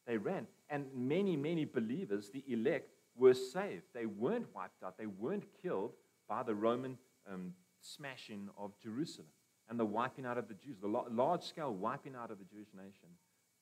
[0.06, 0.46] They ran.
[0.70, 3.84] And many, many believers, the elect, were saved.
[3.92, 5.92] They weren't wiped out, they weren't killed,
[6.28, 6.98] by the Roman
[7.32, 9.28] um, smashing of Jerusalem
[9.68, 12.68] and the wiping out of the Jews, the large scale wiping out of the Jewish
[12.74, 13.08] nation.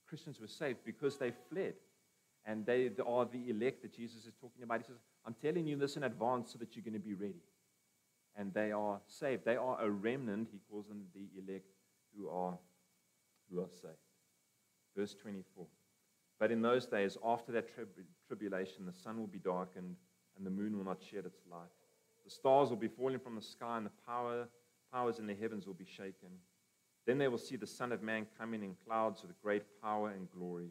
[0.06, 1.74] Christians were saved because they fled.
[2.46, 4.80] And they are the elect that Jesus is talking about.
[4.80, 7.42] He says, I'm telling you this in advance so that you're going to be ready.
[8.36, 9.44] And they are saved.
[9.44, 11.66] They are a remnant, he calls them the elect,
[12.16, 12.58] who are,
[13.50, 13.94] who are saved.
[14.96, 15.66] Verse 24.
[16.38, 17.88] But in those days, after that trib-
[18.26, 19.96] tribulation, the sun will be darkened
[20.36, 21.70] and the moon will not shed its light.
[22.24, 24.48] The stars will be falling from the sky and the power,
[24.92, 26.30] powers in the heavens will be shaken.
[27.06, 30.30] Then they will see the Son of Man coming in clouds with great power and
[30.30, 30.70] glory.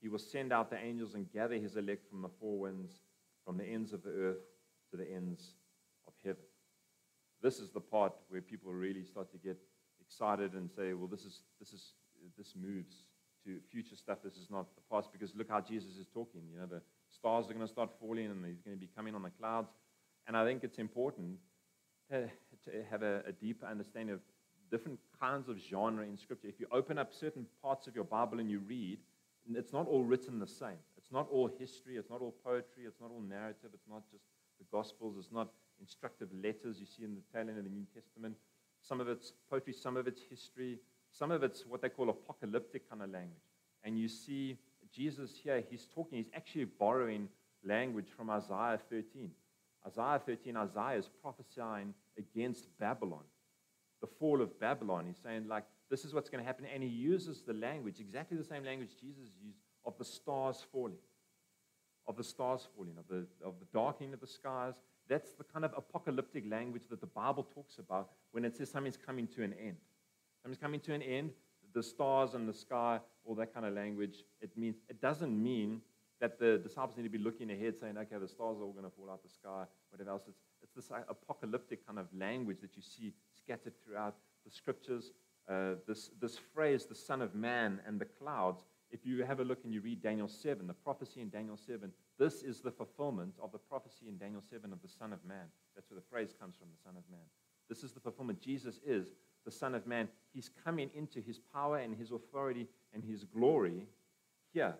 [0.00, 2.92] He will send out the angels and gather his elect from the four winds,
[3.44, 4.44] from the ends of the earth
[4.90, 5.54] to the ends
[6.06, 6.42] of heaven.
[7.42, 9.58] This is the part where people really start to get
[10.00, 11.92] excited and say, well, this is this is
[12.36, 13.04] this moves
[13.44, 14.18] to future stuff.
[14.22, 16.42] This is not the past because look how Jesus is talking.
[16.52, 19.14] You know, the stars are going to start falling and he's going to be coming
[19.14, 19.70] on the clouds.
[20.26, 21.38] And I think it's important
[22.10, 22.22] to,
[22.64, 24.20] to have a, a deeper understanding of
[24.70, 26.48] different kinds of genre in Scripture.
[26.48, 28.98] If you open up certain parts of your Bible and you read,
[29.56, 30.78] it's not all written the same.
[30.96, 31.96] It's not all history.
[31.96, 32.84] It's not all poetry.
[32.86, 33.70] It's not all narrative.
[33.72, 34.24] It's not just
[34.58, 35.16] the Gospels.
[35.18, 35.48] It's not
[35.80, 38.36] instructive letters you see in the tail end of the New Testament.
[38.80, 40.78] Some of it's poetry, some of it's history,
[41.10, 43.42] some of it's what they call apocalyptic kind of language.
[43.84, 44.58] And you see
[44.94, 47.28] Jesus here, he's talking, he's actually borrowing
[47.64, 49.30] language from Isaiah 13.
[49.86, 53.24] Isaiah 13, Isaiah is prophesying against Babylon,
[54.00, 55.06] the fall of Babylon.
[55.06, 56.66] He's saying, like, this is what's going to happen.
[56.72, 60.98] And he uses the language, exactly the same language Jesus used, of the stars falling,
[62.06, 64.74] of the stars falling, of the, of the darkening of the skies.
[65.08, 68.98] That's the kind of apocalyptic language that the Bible talks about when it says something's
[68.98, 69.76] coming to an end.
[70.42, 71.30] Something's coming to an end,
[71.74, 74.24] the stars and the sky, all that kind of language.
[74.40, 75.80] It means it doesn't mean
[76.20, 78.84] that the disciples need to be looking ahead saying, okay, the stars are all going
[78.84, 80.22] to fall out of the sky, whatever else.
[80.28, 85.12] It's, it's this uh, apocalyptic kind of language that you see scattered throughout the scriptures.
[85.48, 89.44] Uh, this, this phrase, the Son of Man and the clouds, if you have a
[89.44, 93.34] look and you read Daniel 7, the prophecy in Daniel 7, this is the fulfillment
[93.42, 95.46] of the prophecy in Daniel 7 of the Son of Man.
[95.74, 97.26] That's where the phrase comes from, the Son of Man.
[97.68, 98.40] This is the fulfillment.
[98.40, 99.08] Jesus is
[99.44, 100.08] the Son of Man.
[100.34, 103.86] He's coming into his power and his authority and his glory
[104.52, 104.74] here,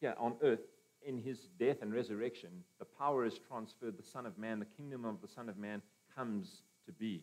[0.00, 0.60] here on earth
[1.06, 2.50] in his death and resurrection.
[2.78, 3.98] The power is transferred.
[3.98, 5.82] The Son of Man, the kingdom of the Son of Man
[6.16, 7.22] comes to be.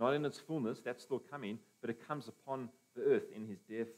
[0.00, 3.60] Not in its fullness, that's still coming, but it comes upon the earth in his
[3.60, 3.92] death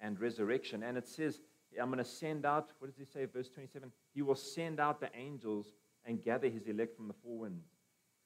[0.00, 0.82] and resurrection.
[0.82, 1.40] And it says,
[1.80, 3.90] I'm going to send out, what does he say, verse 27?
[4.12, 5.72] He will send out the angels
[6.04, 7.68] and gather his elect from the four winds.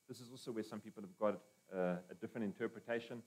[0.08, 1.40] This is also where some people have got
[1.72, 3.22] uh, a different interpretation.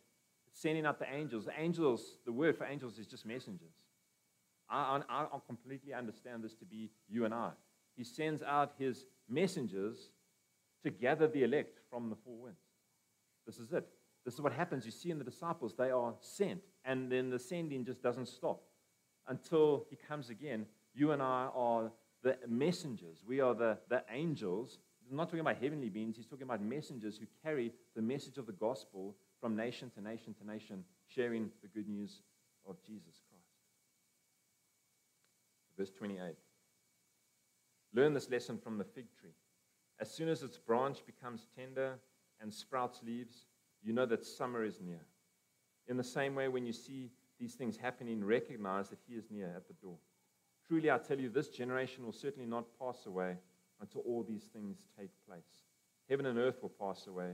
[0.52, 1.46] Sending out the angels.
[1.46, 3.76] The angels, the word for angels is just messengers.
[4.68, 7.52] I, I, I completely understand this to be you and I.
[7.96, 10.10] He sends out his messengers
[10.84, 12.71] to gather the elect from the four winds.
[13.46, 13.88] This is it.
[14.24, 14.86] This is what happens.
[14.86, 18.62] You see in the disciples, they are sent, and then the sending just doesn't stop
[19.28, 20.66] until he comes again.
[20.94, 21.92] You and I are
[22.24, 23.24] the messengers.
[23.26, 24.80] We are the, the angels.
[25.10, 28.54] Not talking about heavenly beings, he's talking about messengers who carry the message of the
[28.54, 32.22] gospel from nation to nation to nation, sharing the good news
[32.68, 33.42] of Jesus Christ.
[35.78, 36.36] Verse 28.
[37.94, 39.34] Learn this lesson from the fig tree.
[40.00, 42.00] As soon as its branch becomes tender
[42.42, 43.46] and sprouts leaves,
[43.84, 45.06] you know that summer is near.
[45.88, 49.54] In the same way, when you see these things happening, recognize that He is near
[49.56, 49.98] at the door.
[50.68, 53.38] Truly, I tell you, this generation will certainly not pass away
[53.82, 55.66] until all these things take place.
[56.10, 57.34] Heaven and earth will pass away,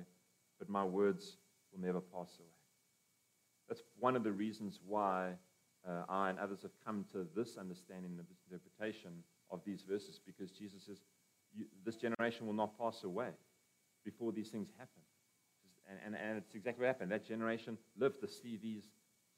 [0.59, 1.37] but my words
[1.71, 2.49] will never pass away.
[3.67, 5.33] That's one of the reasons why
[5.87, 9.11] uh, I and others have come to this understanding this interpretation
[9.51, 11.01] of these verses, because Jesus says,
[11.85, 13.29] This generation will not pass away
[14.07, 15.03] before these things happen.
[15.89, 17.11] And, and, and it's exactly what happened.
[17.11, 18.85] That generation lived to see these,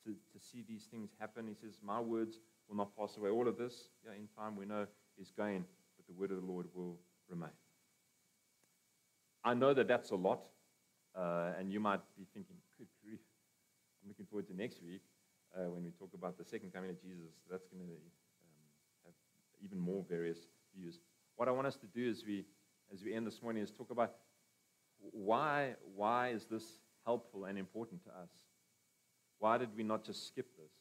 [0.05, 1.47] to, to see these things happen.
[1.47, 3.31] He says, My words will not pass away.
[3.31, 4.85] All of this, yeah, in time, we know
[5.19, 5.65] is going,
[5.97, 7.49] but the word of the Lord will remain.
[9.43, 10.41] I know that that's a lot,
[11.15, 13.19] uh, and you might be thinking, good grief,
[14.03, 15.01] I'm looking forward to next week
[15.57, 17.31] uh, when we talk about the second coming of Jesus.
[17.49, 18.61] That's going to um,
[19.05, 19.13] have
[19.63, 20.39] even more various
[20.77, 20.99] views.
[21.37, 22.45] What I want us to do as we,
[22.93, 24.13] as we end this morning is talk about
[25.11, 26.63] why, why is this
[27.05, 28.29] helpful and important to us?
[29.39, 30.71] Why did we not just skip this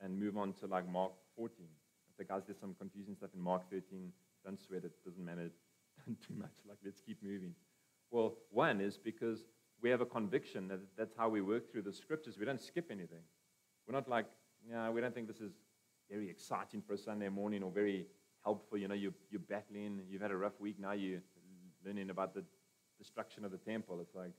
[0.00, 1.66] and move on to like Mark 14?
[2.10, 4.12] If the guys did some confusing stuff in Mark 13,
[4.44, 5.50] don't sweat it, doesn't matter
[6.06, 6.52] too much.
[6.68, 7.54] Like, let's keep moving.
[8.10, 9.44] Well, one is because
[9.82, 12.38] we have a conviction that that's how we work through the scriptures.
[12.38, 13.22] We don't skip anything.
[13.86, 14.26] We're not like,
[14.68, 15.52] yeah, we don't think this is
[16.10, 18.06] very exciting for a Sunday morning or very
[18.44, 18.78] helpful.
[18.78, 21.20] You know, you're, you're battling, you've had a rough week, now you're
[21.84, 22.44] learning about the
[22.98, 23.98] destruction of the temple.
[24.00, 24.32] It's like,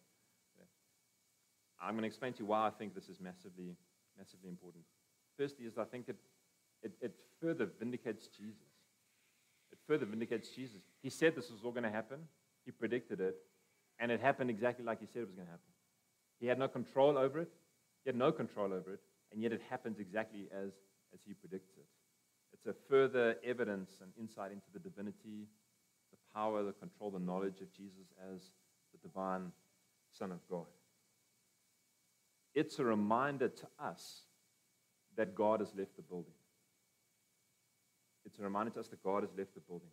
[0.58, 0.65] yeah.
[1.82, 3.76] I'm going to explain to you why I think this is massively,
[4.18, 4.84] massively important.
[5.38, 6.18] Firstly, is I think it,
[6.84, 8.72] it, it further vindicates Jesus.
[9.72, 10.82] It further vindicates Jesus.
[11.02, 12.20] He said this was all going to happen.
[12.65, 13.36] He predicted it.
[14.00, 15.72] And it happened exactly like he said it was going to happen.
[16.39, 17.52] He had no control over it.
[18.04, 19.00] He had no control over it.
[19.32, 20.72] And yet it happens exactly as,
[21.13, 21.86] as he predicts it.
[22.54, 25.48] It's a further evidence and insight into the divinity,
[26.36, 28.52] power, the control, the knowledge of Jesus as
[28.91, 29.52] the divine
[30.12, 30.65] Son of God.
[32.54, 34.21] It's a reminder to us
[35.15, 36.34] that God has left the building.
[38.26, 39.89] It's a reminder to us that God has left the building.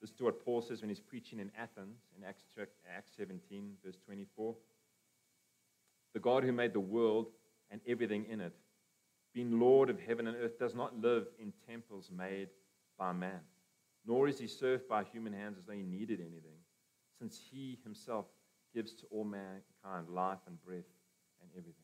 [0.00, 2.44] This is what Paul says when he's preaching in Athens in Acts
[3.16, 4.54] 17, verse 24.
[6.12, 7.26] The God who made the world
[7.70, 8.54] and everything in it,
[9.34, 12.48] being Lord of heaven and earth, does not live in temples made
[12.98, 13.40] by man,
[14.06, 16.58] nor is he served by human hands as though he needed anything,
[17.18, 18.26] since he himself
[18.74, 20.84] gives to all mankind life and breath
[21.40, 21.82] and everything.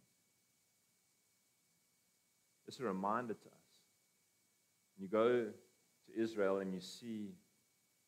[2.69, 3.63] It's a reminder to us.
[4.97, 5.47] When you go
[6.07, 7.33] to Israel and you see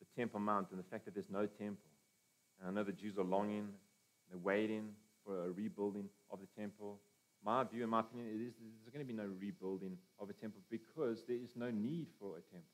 [0.01, 1.91] the Temple Mount and the fact that there's no temple,
[2.61, 3.69] and I know the Jews are longing,
[4.31, 4.91] they're waiting
[5.25, 7.01] for a rebuilding of the temple.
[7.45, 10.33] My view, in my opinion, it is there's going to be no rebuilding of a
[10.33, 12.74] temple because there is no need for a temple.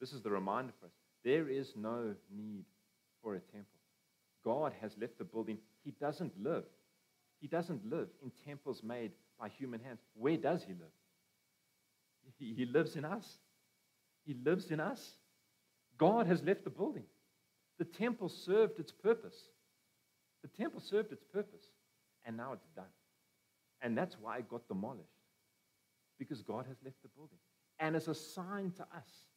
[0.00, 0.92] This is the reminder for us.
[1.24, 2.64] There is no need
[3.22, 3.66] for a temple.
[4.44, 5.58] God has left the building.
[5.84, 6.64] He doesn't live.
[7.40, 10.00] He doesn't live in temples made by human hands.
[10.14, 10.88] Where does he live?
[12.38, 13.38] He, lives in us.
[14.24, 15.14] He lives in us.
[15.96, 17.04] God has left the building.
[17.78, 19.36] The temple served its purpose.
[20.42, 21.62] The temple served its purpose,
[22.24, 22.84] and now it's done.
[23.80, 25.08] And that's why it got demolished,
[26.18, 27.38] because God has left the building.
[27.80, 29.27] And as a sign to us,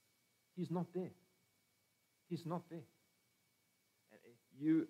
[0.56, 1.12] He's not there.
[2.30, 2.88] He's not there.
[4.12, 4.18] Uh,
[4.58, 4.88] you,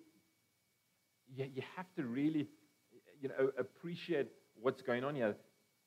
[1.34, 2.48] you have to really
[3.20, 4.28] you know, appreciate
[4.60, 5.34] what's going on here.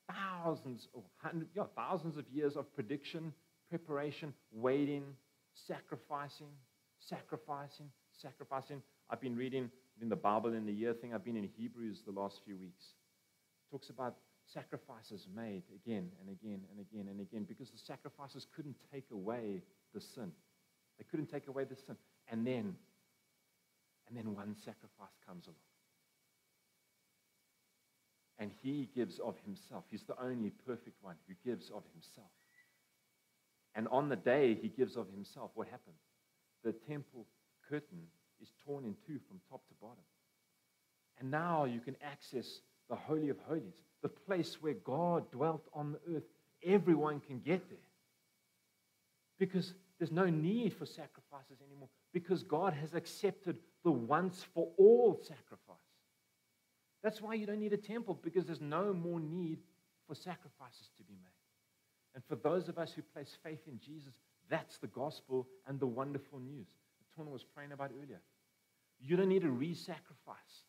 [0.08, 3.32] Thousands, or hundreds, yeah, thousands of years of prediction,
[3.68, 5.04] preparation, waiting,
[5.66, 6.48] sacrificing,
[7.00, 7.86] sacrificing,
[8.20, 8.82] sacrificing.
[9.10, 11.14] I've been reading in the Bible in the year thing.
[11.14, 12.84] I've been in Hebrews the last few weeks.
[12.84, 14.16] It talks about
[14.52, 19.62] sacrifices made again and again and again and again because the sacrifices couldn't take away
[19.94, 20.32] the sin.
[20.98, 21.96] They couldn't take away the sin.
[22.30, 22.74] And then,
[24.08, 25.56] and then one sacrifice comes along.
[28.38, 29.84] And he gives of himself.
[29.90, 32.30] He's the only perfect one who gives of himself.
[33.74, 35.96] And on the day he gives of himself, what happens?
[36.64, 37.26] The temple
[37.68, 38.02] curtain
[38.40, 40.04] is torn in two from top to bottom.
[41.18, 45.92] And now you can access the Holy of Holies, the place where God dwelt on
[45.92, 46.24] the earth.
[46.64, 47.78] Everyone can get there.
[49.38, 55.18] Because there's no need for sacrifices anymore, because God has accepted the once for all
[55.22, 55.76] sacrifice.
[57.02, 59.58] That's why you don't need a temple, because there's no more need
[60.06, 61.30] for sacrifices to be made.
[62.14, 64.14] And for those of us who place faith in Jesus,
[64.48, 66.66] that's the gospel and the wonderful news
[66.98, 68.20] that Tona was praying about earlier.
[69.00, 70.64] You don't need to re sacrifice,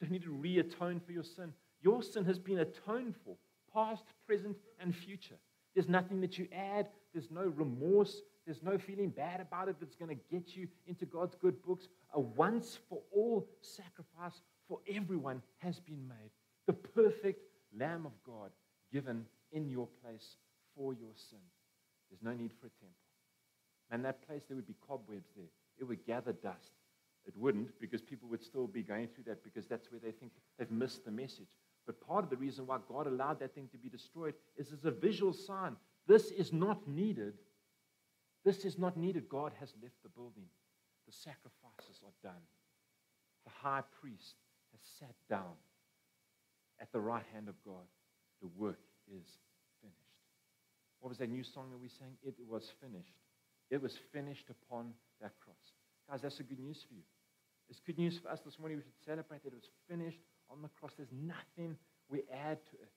[0.00, 1.52] you don't need to re atone for your sin.
[1.82, 3.36] Your sin has been atoned for,
[3.72, 5.36] past, present, and future.
[5.74, 9.96] There's nothing that you add, there's no remorse, there's no feeling bad about it that's
[9.96, 11.88] going to get you into God's good books.
[12.12, 16.30] A once for all sacrifice for everyone has been made.
[16.66, 17.42] The perfect
[17.78, 18.50] Lamb of God
[18.92, 20.36] given in your place
[20.76, 21.38] for your sin.
[22.10, 23.04] There's no need for a temple.
[23.90, 25.50] And that place, there would be cobwebs there.
[25.78, 26.72] It would gather dust.
[27.26, 30.32] It wouldn't because people would still be going through that because that's where they think
[30.58, 31.48] they've missed the message.
[31.86, 34.84] But part of the reason why God allowed that thing to be destroyed is as
[34.84, 35.76] a visual sign.
[36.06, 37.34] This is not needed.
[38.44, 39.28] This is not needed.
[39.28, 40.44] God has left the building.
[41.06, 42.42] The sacrifices are done.
[43.44, 44.34] The high priest
[44.72, 45.54] has sat down
[46.80, 47.84] at the right hand of God.
[48.40, 49.24] The work is
[49.80, 49.98] finished.
[51.00, 52.16] What was that new song that we sang?
[52.22, 53.14] It was finished.
[53.70, 55.72] It was finished upon that cross.
[56.10, 57.02] Guys, that's the good news for you.
[57.70, 58.78] It's good news for us this morning.
[58.78, 60.92] We should celebrate that it was finished on the cross.
[60.96, 61.76] There's nothing
[62.08, 62.92] we add to it.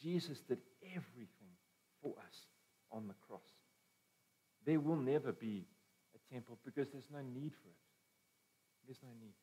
[0.00, 1.54] Jesus did everything
[2.02, 2.46] for us
[2.90, 3.46] on the cross.
[4.66, 5.66] There will never be
[6.14, 7.80] a temple because there's no need for it.
[8.86, 9.34] There's no need.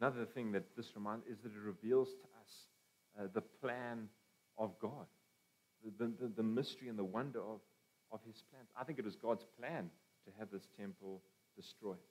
[0.00, 2.52] Another thing that this reminds is that it reveals to us
[3.18, 4.08] uh, the plan
[4.58, 5.06] of God,
[5.98, 7.60] the, the, the mystery and the wonder of,
[8.12, 8.68] of his plans.
[8.78, 9.90] I think it was God's plan
[10.26, 11.22] to have this temple
[11.56, 12.04] destroyed.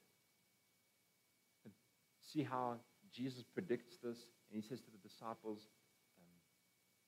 [1.64, 1.74] And
[2.20, 2.76] see how
[3.14, 4.18] Jesus predicts this,
[4.50, 5.70] and he says to the disciples,
[6.18, 6.36] um,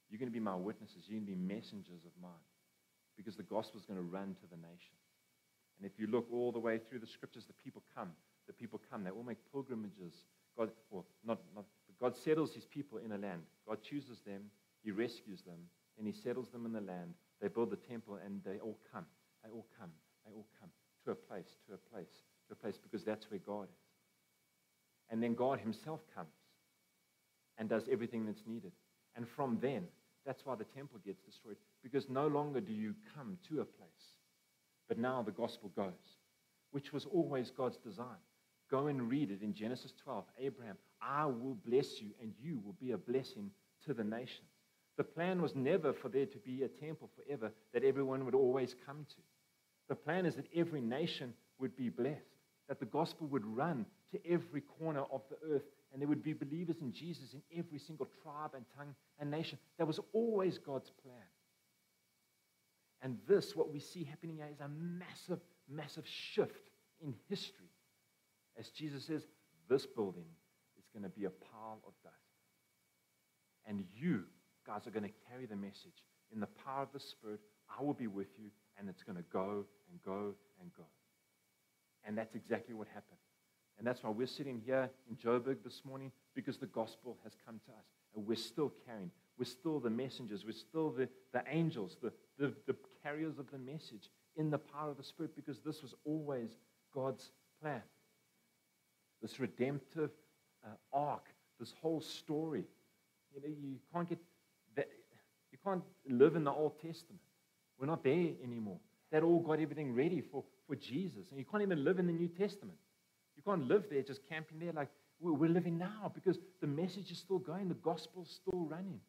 [0.09, 2.47] You're going to be my witnesses, you're going to be messengers of mine,
[3.17, 5.01] because the gospel is going to run to the nations.
[5.77, 8.09] And if you look all the way through the scriptures, the people come.
[8.47, 9.03] The people come.
[9.03, 10.13] They all make pilgrimages.
[10.57, 11.65] God, well, not, not,
[11.99, 13.41] God settles his people in a land.
[13.67, 14.49] God chooses them.
[14.83, 15.59] He rescues them.
[15.97, 17.13] And he settles them in the land.
[17.41, 19.05] They build the temple, and they all come.
[19.43, 19.91] They all come.
[20.25, 20.69] They all come
[21.07, 22.11] to a place, to a place,
[22.47, 23.85] to a place, because that's where God is.
[25.09, 26.29] And then God himself comes
[27.57, 28.71] and does everything that's needed.
[29.15, 29.87] And from then,
[30.27, 31.55] That's why the temple gets destroyed.
[31.81, 34.11] Because no longer do you come to a place,
[34.89, 36.17] but now the gospel goes,
[36.71, 38.19] which was always God's design.
[38.69, 40.25] Go and read it in Genesis 12.
[40.37, 43.49] Abraham, I will bless you, and you will be a blessing
[43.85, 44.49] to the nations.
[44.97, 48.75] The plan was never for there to be a temple forever that everyone would always
[48.85, 49.21] come to.
[49.87, 52.36] The plan is that every nation would be blessed,
[52.67, 56.33] that the gospel would run to every corner of the earth, and there would be
[56.33, 59.57] believers in Jesus in every single tribe and tongue and nation.
[59.77, 61.15] That was always God's plan.
[63.01, 65.39] And this, what we see happening here, is a massive,
[65.69, 66.69] massive shift
[67.01, 67.69] in history.
[68.59, 69.27] As Jesus says,
[69.69, 70.25] this building
[70.77, 72.15] is going to be a pile of dust.
[73.65, 74.23] And you
[74.65, 76.03] guys are going to carry the message
[76.33, 77.39] in the power of the Spirit.
[77.69, 80.83] I will be with you, and it's going to go and go and go.
[82.05, 83.17] And that's exactly what happened.
[83.77, 87.59] And that's why we're sitting here in Joburg this morning because the gospel has come
[87.65, 87.85] to us.
[88.15, 89.11] And we're still carrying.
[89.37, 90.45] We're still the messengers.
[90.45, 94.91] We're still the, the angels, the, the, the carriers of the message in the power
[94.91, 96.57] of the Spirit because this was always
[96.93, 97.31] God's
[97.61, 97.81] plan.
[99.21, 100.11] This redemptive
[100.65, 101.25] uh, arc,
[101.59, 102.63] this whole story.
[103.35, 104.19] You know, you can't get
[104.75, 104.87] that,
[105.51, 107.21] you can't live in the Old Testament.
[107.79, 108.79] We're not there anymore.
[109.11, 111.29] That all got everything ready for, for Jesus.
[111.29, 112.77] And you can't even live in the New Testament.
[113.35, 114.89] You can't live there just camping there like
[115.19, 118.99] we're living now because the message is still going, the gospel's still running.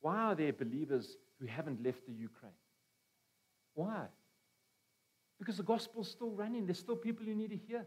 [0.00, 2.52] Why are there believers who haven't left the Ukraine?
[3.74, 4.06] Why?
[5.38, 6.66] Because the gospel's still running.
[6.66, 7.86] There's still people who need to hear.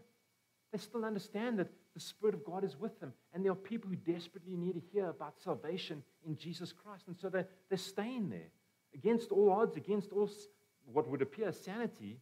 [0.72, 3.12] They still understand that the Spirit of God is with them.
[3.32, 7.04] And there are people who desperately need to hear about salvation in Jesus Christ.
[7.08, 8.50] And so they're, they're staying there.
[8.94, 10.30] Against all odds, against all
[10.90, 12.18] what would appear as sanity,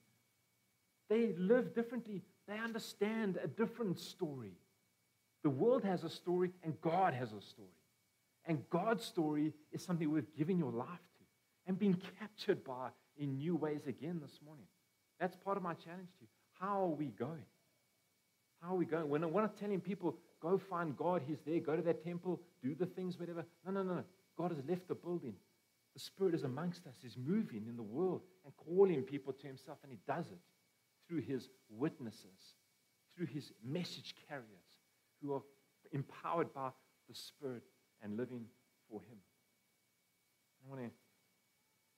[1.09, 2.23] they live differently.
[2.47, 4.53] They understand a different story.
[5.43, 7.69] The world has a story, and God has a story.
[8.47, 11.25] And God's story is something worth giving your life to
[11.67, 12.89] and being captured by
[13.19, 14.67] in new ways again this morning.
[15.19, 16.29] That's part of my challenge to you.
[16.59, 17.45] How are we going?
[18.63, 19.09] How are we going?
[19.09, 22.75] When I'm not telling people, go find God, He's there, go to that temple, do
[22.75, 23.45] the things, whatever.
[23.65, 24.05] No, no, no.
[24.37, 25.35] God has left the building.
[25.95, 29.79] The Spirit is amongst us, He's moving in the world and calling people to Himself,
[29.83, 30.39] and He does it
[31.09, 32.55] through His witnesses,
[33.17, 34.79] through His message carriers
[35.23, 35.43] who are
[35.93, 36.71] empowered by
[37.09, 37.65] the Spirit
[38.03, 38.45] and living
[38.89, 39.19] for Him.
[40.65, 40.91] I want to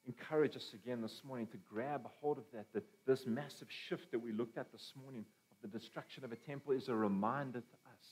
[0.06, 4.18] encourage us again this morning to grab hold of that, that this massive shift that
[4.18, 7.76] we looked at this morning of the destruction of a temple is a reminder to
[7.90, 8.06] us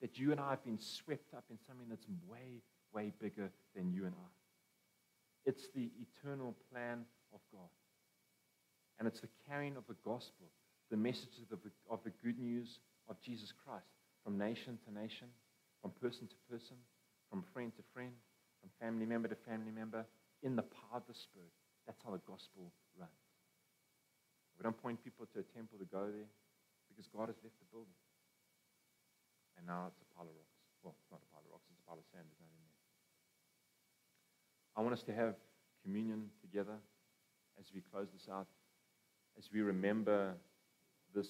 [0.00, 3.92] that you and I have been swept up in something that's way, way bigger than
[3.92, 4.37] you and I.
[5.48, 7.72] It's the eternal plan of God.
[9.00, 10.52] And it's the carrying of the gospel,
[10.92, 13.88] the message of the, of the good news of Jesus Christ
[14.20, 15.32] from nation to nation,
[15.80, 16.76] from person to person,
[17.32, 18.12] from friend to friend,
[18.60, 20.04] from family member to family member,
[20.44, 21.56] in the power of the Spirit.
[21.88, 23.24] That's how the gospel runs.
[24.60, 26.28] We don't point people to a temple to go there
[26.92, 27.96] because God has left the building.
[29.56, 30.60] And now it's a pile of rocks.
[30.84, 32.28] Well, it's not a pile of rocks, it's a pile of sand.
[34.78, 35.34] I want us to have
[35.82, 36.76] communion together
[37.58, 38.46] as we close this out,
[39.36, 40.34] as we remember
[41.16, 41.26] this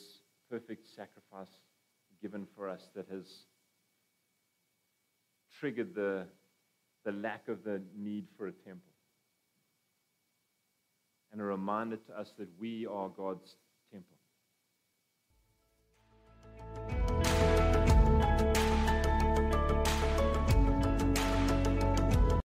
[0.51, 1.49] perfect sacrifice
[2.21, 3.25] given for us that has
[5.59, 6.27] triggered the,
[7.07, 8.93] the lack of the need for a temple.
[11.33, 13.57] And a reminder to us that we are God's